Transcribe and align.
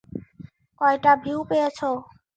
কয়টা 0.81 1.11
ভিউ 1.23 1.39
পেয়েছ? 1.49 1.79